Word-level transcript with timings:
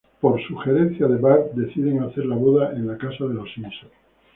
Por 0.19 0.41
sugerencia 0.47 1.07
de 1.07 1.17
Bart, 1.19 1.51
deciden 1.53 2.01
hacer 2.01 2.25
la 2.25 2.35
boda 2.35 2.71
en 2.71 2.87
la 2.87 2.97
casa 2.97 3.25
de 3.25 3.35
los 3.35 3.53
Simpson. 3.53 3.89